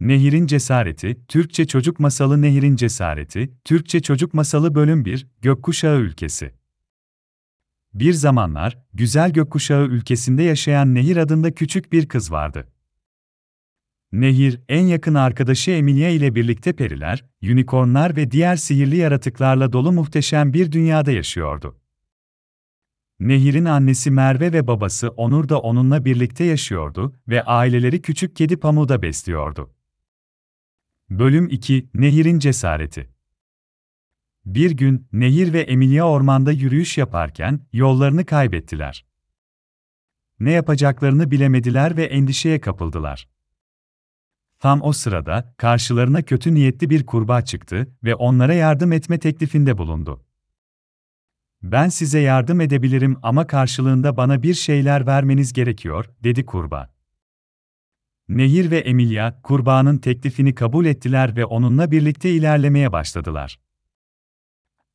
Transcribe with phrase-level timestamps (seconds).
[0.00, 6.52] Nehir'in Cesareti, Türkçe Çocuk Masalı Nehir'in Cesareti, Türkçe Çocuk Masalı Bölüm 1, Gökkuşağı Ülkesi.
[7.94, 12.68] Bir zamanlar, güzel gökkuşağı ülkesinde yaşayan Nehir adında küçük bir kız vardı.
[14.12, 20.52] Nehir, en yakın arkadaşı Emilia ile birlikte periler, unicornlar ve diğer sihirli yaratıklarla dolu muhteşem
[20.52, 21.76] bir dünyada yaşıyordu.
[23.20, 28.88] Nehir'in annesi Merve ve babası Onur da onunla birlikte yaşıyordu ve aileleri küçük kedi Pamuğu
[28.88, 29.70] da besliyordu.
[31.10, 33.08] Bölüm 2 Nehir'in Cesareti
[34.46, 39.06] Bir gün, Nehir ve Emilia ormanda yürüyüş yaparken yollarını kaybettiler.
[40.40, 43.28] Ne yapacaklarını bilemediler ve endişeye kapıldılar.
[44.58, 50.24] Tam o sırada, karşılarına kötü niyetli bir kurbağa çıktı ve onlara yardım etme teklifinde bulundu.
[51.62, 56.99] Ben size yardım edebilirim ama karşılığında bana bir şeyler vermeniz gerekiyor, dedi kurbağa.
[58.30, 63.60] Nehir ve Emilia, kurbağanın teklifini kabul ettiler ve onunla birlikte ilerlemeye başladılar.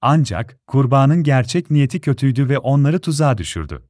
[0.00, 3.88] Ancak, kurbağanın gerçek niyeti kötüydü ve onları tuzağa düşürdü.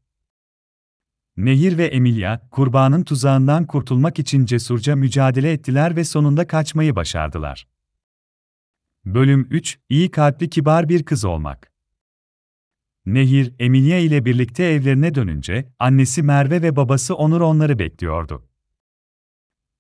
[1.37, 7.69] Nehir ve Emilia, kurbağanın tuzağından kurtulmak için cesurca mücadele ettiler ve sonunda kaçmayı başardılar.
[9.05, 11.73] Bölüm 3 İyi kalpli kibar bir kız olmak.
[13.07, 18.49] Nehir, Emilia ile birlikte evlerine dönünce, annesi Merve ve babası Onur onları bekliyordu.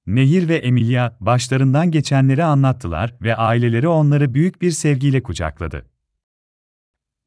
[0.06, 5.86] Nehir ve Emilia, başlarından geçenleri anlattılar ve aileleri onları büyük bir sevgiyle kucakladı.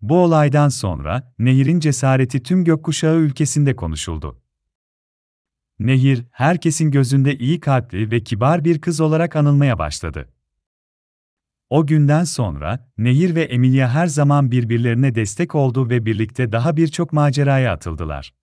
[0.02, 4.42] Bu olaydan sonra, Nehir'in cesareti tüm gökkuşağı ülkesinde konuşuldu.
[5.80, 10.30] Nehir, herkesin gözünde iyi kalpli ve kibar bir kız olarak anılmaya başladı.
[11.70, 17.14] O günden sonra, Nehir ve Emilia her zaman birbirlerine destek oldu ve birlikte daha birçok
[17.14, 18.34] maceraya atıldılar.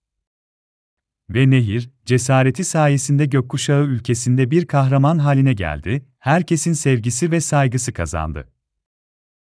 [1.29, 8.47] Ve Nehir, cesareti sayesinde gökkuşağı ülkesinde bir kahraman haline geldi, herkesin sevgisi ve saygısı kazandı.